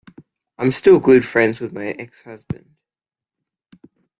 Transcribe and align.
I'm 0.57 0.71
still 0.71 0.99
good 0.99 1.23
friends 1.23 1.59
with 1.61 1.73
my 1.73 1.89
ex-husband. 1.89 2.65